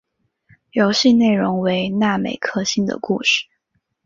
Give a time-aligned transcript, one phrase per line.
[0.71, 3.45] 游戏内容为那美克星的故事。